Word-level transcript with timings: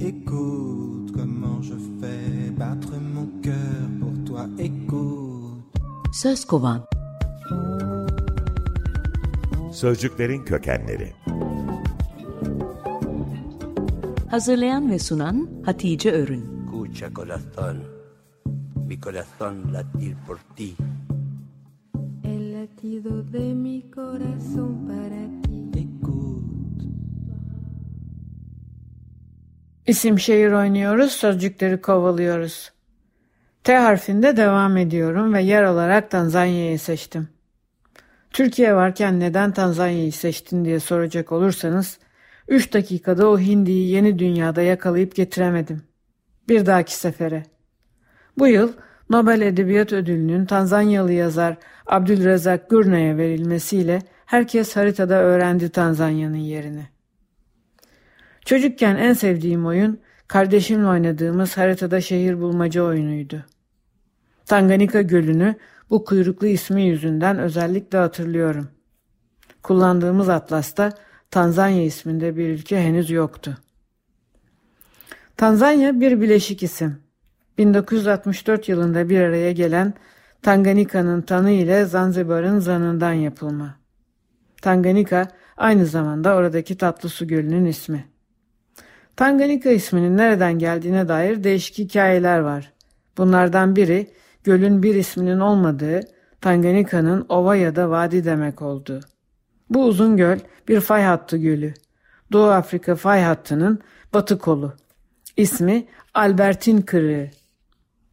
Écoute 0.00 1.12
comment 1.12 1.62
je 1.62 1.74
fais 2.00 2.50
battre 2.50 2.92
mon 3.14 3.26
cœur 3.42 3.88
pour 4.00 4.24
toi. 4.24 4.46
Écoute. 4.58 5.64
Söz 6.12 6.44
kovan. 6.44 6.80
Sözcüklerin 9.72 10.44
kökenleri. 10.44 11.12
Hazırlayan 14.30 14.90
ve 14.90 14.98
sunan 14.98 15.48
Hatice 15.64 16.12
Örün. 16.12 16.58
Escucha 16.88 17.12
corazón, 17.12 17.82
mi 18.86 18.98
corazón 18.98 19.72
latir 19.72 20.16
por 20.26 20.38
ti. 20.56 20.74
El 22.24 22.52
latido 22.52 23.22
de 23.22 23.54
mi 23.54 23.82
corazón 23.90 24.86
para 24.88 25.42
ti. 25.42 25.67
İsim 29.88 30.18
şehir 30.18 30.52
oynuyoruz, 30.52 31.12
sözcükleri 31.12 31.80
kovalıyoruz. 31.80 32.72
T 33.64 33.76
harfinde 33.76 34.36
devam 34.36 34.76
ediyorum 34.76 35.34
ve 35.34 35.42
yer 35.42 35.62
olarak 35.62 36.10
Tanzanya'yı 36.10 36.78
seçtim. 36.78 37.28
Türkiye 38.30 38.74
varken 38.74 39.20
neden 39.20 39.52
Tanzanya'yı 39.52 40.12
seçtin 40.12 40.64
diye 40.64 40.80
soracak 40.80 41.32
olursanız 41.32 41.98
3 42.48 42.74
dakikada 42.74 43.28
o 43.28 43.38
hindiyi 43.38 43.90
yeni 43.90 44.18
dünyada 44.18 44.62
yakalayıp 44.62 45.14
getiremedim. 45.14 45.82
Bir 46.48 46.66
dahaki 46.66 46.94
sefere. 46.94 47.42
Bu 48.38 48.46
yıl 48.46 48.72
Nobel 49.10 49.40
Edebiyat 49.40 49.92
Ödülü'nün 49.92 50.46
Tanzanyalı 50.46 51.12
yazar 51.12 51.56
Abdülrezzak 51.86 52.70
Gürne'ye 52.70 53.16
verilmesiyle 53.16 54.02
herkes 54.26 54.76
haritada 54.76 55.14
öğrendi 55.14 55.68
Tanzanya'nın 55.70 56.36
yerini. 56.36 56.97
Çocukken 58.48 58.96
en 58.96 59.12
sevdiğim 59.12 59.66
oyun 59.66 60.00
kardeşimle 60.28 60.86
oynadığımız 60.86 61.56
haritada 61.56 62.00
şehir 62.00 62.40
bulmaca 62.40 62.82
oyunuydu. 62.82 63.44
Tanganyika 64.46 65.02
Gölü'nü 65.02 65.54
bu 65.90 66.04
kuyruklu 66.04 66.46
ismi 66.46 66.82
yüzünden 66.82 67.38
özellikle 67.38 67.98
hatırlıyorum. 67.98 68.68
Kullandığımız 69.62 70.28
atlasta 70.28 70.92
Tanzanya 71.30 71.84
isminde 71.84 72.36
bir 72.36 72.48
ülke 72.48 72.80
henüz 72.80 73.10
yoktu. 73.10 73.58
Tanzanya 75.36 76.00
bir 76.00 76.20
bileşik 76.20 76.62
isim. 76.62 76.96
1964 77.58 78.68
yılında 78.68 79.08
bir 79.08 79.20
araya 79.20 79.52
gelen 79.52 79.94
Tanganyika'nın 80.42 81.22
tanı 81.22 81.50
ile 81.50 81.84
Zanzibar'ın 81.84 82.58
zanından 82.58 83.12
yapılma. 83.12 83.74
Tanganyika 84.62 85.28
aynı 85.56 85.86
zamanda 85.86 86.34
oradaki 86.34 86.76
tatlı 86.78 87.08
su 87.08 87.26
gölünün 87.26 87.64
ismi. 87.64 88.04
Tanganyika 89.18 89.70
isminin 89.70 90.16
nereden 90.16 90.58
geldiğine 90.58 91.08
dair 91.08 91.44
değişik 91.44 91.78
hikayeler 91.78 92.38
var. 92.38 92.72
Bunlardan 93.16 93.76
biri 93.76 94.10
gölün 94.44 94.82
bir 94.82 94.94
isminin 94.94 95.40
olmadığı, 95.40 96.00
Tanganyika'nın 96.40 97.26
ova 97.28 97.56
ya 97.56 97.76
da 97.76 97.90
vadi 97.90 98.24
demek 98.24 98.62
olduğu. 98.62 99.00
Bu 99.70 99.84
uzun 99.84 100.16
göl 100.16 100.38
bir 100.68 100.80
fay 100.80 101.02
hattı 101.02 101.36
gölü. 101.36 101.74
Doğu 102.32 102.50
Afrika 102.50 102.94
fay 102.94 103.22
hattının 103.22 103.80
batı 104.14 104.38
kolu. 104.38 104.74
İsmi 105.36 105.86
Albertin 106.14 106.80
Kırığı. 106.80 107.30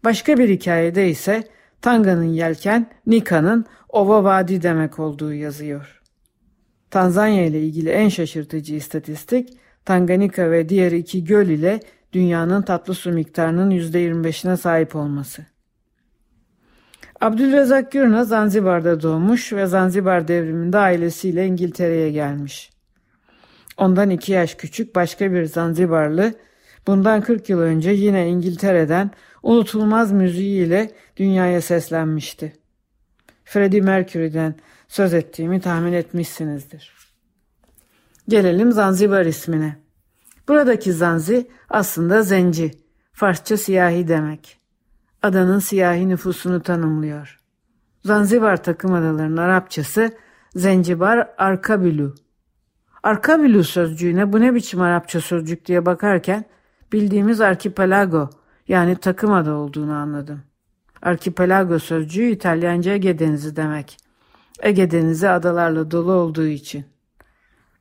Başka 0.03 0.37
bir 0.37 0.49
hikayede 0.49 1.09
ise 1.09 1.43
Tanga'nın 1.81 2.33
yelken, 2.33 2.89
Nika'nın 3.07 3.65
ova 3.89 4.23
vadi 4.23 4.61
demek 4.61 4.99
olduğu 4.99 5.33
yazıyor. 5.33 6.01
Tanzanya 6.91 7.45
ile 7.45 7.61
ilgili 7.61 7.89
en 7.89 8.09
şaşırtıcı 8.09 8.75
istatistik 8.75 9.49
Tanganyika 9.85 10.51
ve 10.51 10.69
diğer 10.69 10.91
iki 10.91 11.23
göl 11.23 11.47
ile 11.47 11.79
dünyanın 12.13 12.61
tatlı 12.61 12.93
su 12.93 13.11
miktarının 13.11 13.71
%25'ine 13.71 14.57
sahip 14.57 14.95
olması. 14.95 15.45
Abdülrezzak 17.21 17.91
Gürna 17.91 18.23
Zanzibar'da 18.23 19.01
doğmuş 19.01 19.53
ve 19.53 19.65
Zanzibar 19.65 20.27
devriminde 20.27 20.77
ailesiyle 20.77 21.45
İngiltere'ye 21.45 22.11
gelmiş. 22.11 22.71
Ondan 23.77 24.09
iki 24.09 24.31
yaş 24.31 24.55
küçük 24.55 24.95
başka 24.95 25.31
bir 25.31 25.45
Zanzibarlı 25.45 26.33
bundan 26.87 27.21
40 27.21 27.49
yıl 27.49 27.59
önce 27.59 27.91
yine 27.91 28.27
İngiltere'den 28.29 29.11
unutulmaz 29.43 30.11
müziğiyle 30.11 30.91
dünyaya 31.17 31.61
seslenmişti. 31.61 32.53
Freddie 33.43 33.81
Mercury'den 33.81 34.55
söz 34.87 35.13
ettiğimi 35.13 35.61
tahmin 35.61 35.93
etmişsinizdir. 35.93 36.93
Gelelim 38.27 38.71
Zanzibar 38.71 39.25
ismine. 39.25 39.77
Buradaki 40.47 40.93
Zanzi 40.93 41.47
aslında 41.69 42.21
zenci, 42.21 42.71
Farsça 43.13 43.57
siyahi 43.57 44.07
demek. 44.07 44.59
Adanın 45.23 45.59
siyahi 45.59 46.09
nüfusunu 46.09 46.61
tanımlıyor. 46.61 47.39
Zanzibar 48.03 48.63
takım 48.63 48.93
adalarının 48.93 49.37
Arapçası 49.37 50.11
Zencibar 50.55 51.33
Arkabilü. 51.37 52.13
Arkabilü 53.03 53.63
sözcüğüne 53.63 54.33
bu 54.33 54.41
ne 54.41 54.55
biçim 54.55 54.81
Arapça 54.81 55.21
sözcük 55.21 55.65
diye 55.65 55.85
bakarken 55.85 56.45
bildiğimiz 56.93 57.41
arkipelago 57.41 58.29
yani 58.67 58.95
takım 58.95 59.33
ada 59.33 59.53
olduğunu 59.53 59.93
anladım. 59.93 60.41
Arkipelago 61.01 61.79
sözcüğü 61.79 62.25
İtalyanca 62.25 62.91
Ege 62.91 63.19
Denizi 63.19 63.55
demek. 63.55 63.97
Ege 64.61 64.91
Denizi 64.91 65.29
adalarla 65.29 65.91
dolu 65.91 66.11
olduğu 66.11 66.47
için. 66.47 66.94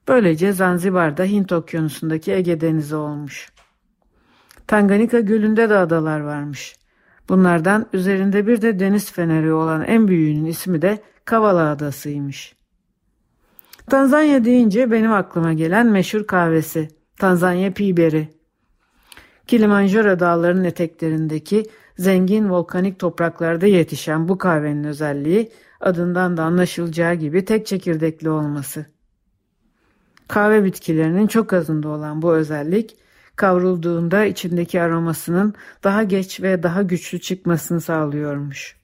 Böylece 0.09 0.53
Zanzibar'da 0.53 1.25
Hint 1.25 1.53
Okyanusu'ndaki 1.53 2.33
Ege 2.33 2.61
Denizi 2.61 2.97
olmuş. 2.97 3.53
Tanganyika 4.67 5.21
Gölü'nde 5.21 5.69
de 5.71 5.77
adalar 5.77 6.21
varmış. 6.21 6.77
Bunlardan 7.29 7.87
üzerinde 7.93 8.47
bir 8.47 8.63
de 8.63 8.79
deniz 8.79 9.13
feneri 9.13 9.53
olan 9.53 9.83
en 9.83 10.09
büyüğünün 10.09 10.45
ismi 10.45 10.83
de 10.83 10.99
Kavala 11.25 11.71
Adası'ymış. 11.71 12.55
Tanzanya 13.91 14.45
deyince 14.45 14.91
benim 14.91 15.13
aklıma 15.13 15.53
gelen 15.53 15.87
meşhur 15.87 16.27
kahvesi, 16.27 16.89
Tanzanya 17.19 17.71
Piberi. 17.71 18.29
Kilimanjaro 19.47 20.21
dağlarının 20.21 20.65
eteklerindeki 20.65 21.63
zengin 21.99 22.51
volkanik 22.51 22.99
topraklarda 22.99 23.67
yetişen 23.67 24.29
bu 24.29 24.39
kahvenin 24.39 24.85
özelliği 24.85 25.53
adından 25.81 26.37
da 26.37 26.43
anlaşılacağı 26.43 27.15
gibi 27.15 27.45
tek 27.45 27.67
çekirdekli 27.67 28.31
olması. 28.31 28.94
Kahve 30.29 30.65
bitkilerinin 30.65 31.27
çok 31.27 31.53
azında 31.53 31.89
olan 31.89 32.23
bu 32.23 32.35
özellik 32.35 32.97
kavrulduğunda 33.37 34.25
içindeki 34.25 34.83
aromasının 34.83 35.55
daha 35.85 36.03
geç 36.03 36.43
ve 36.43 36.63
daha 36.63 36.83
güçlü 36.83 37.21
çıkmasını 37.21 37.81
sağlıyormuş. 37.81 38.77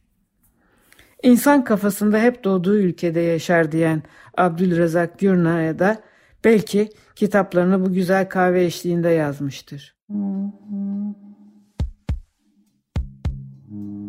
İnsan 1.22 1.64
kafasında 1.64 2.18
hep 2.18 2.44
doğduğu 2.44 2.76
ülkede 2.76 3.20
yaşar 3.20 3.72
diyen 3.72 4.02
Abdülrezzak 4.36 5.18
Gürna'ya 5.18 5.78
da 5.78 6.02
belki 6.44 6.90
kitaplarını 7.16 7.86
bu 7.86 7.92
güzel 7.92 8.28
kahve 8.28 8.64
eşliğinde 8.64 9.08
yazmıştır. 9.08 9.94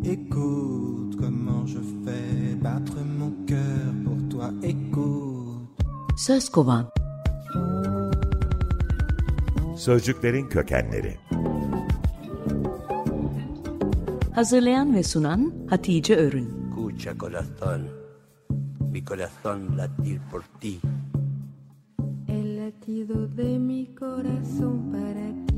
Écoute 0.04 1.18
comment 1.18 1.68
je 1.68 1.80
fais 2.04 2.56
battre 2.64 3.04
mon 3.20 3.34
cœur 3.48 4.04
pour 4.04 4.30
toi. 4.30 4.50
Écoute. 4.64 5.42
Söz 6.18 6.50
kovan. 6.50 7.01
Sözcüklerin 9.82 10.48
kökenleri. 10.48 11.18
Hazırlayan 14.36 14.96
ve 14.96 15.04
sunan 15.04 15.54
Hatice 15.70 16.16
Örün. 16.16 16.50
Escucha 16.70 17.18
corazón, 17.18 17.82
mi 18.80 19.06
corazón 19.06 19.78
latir 19.78 20.22
por 20.32 20.44
ti. 20.60 20.80
El 22.28 22.58
latido 22.58 23.28
de 23.28 23.60
mi 23.60 23.96
corazón 23.96 24.92
para 24.92 25.51